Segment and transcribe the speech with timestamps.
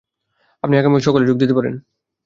[0.63, 1.73] আপনি আগামীকাল সকালে যোগ দিতে পারেন।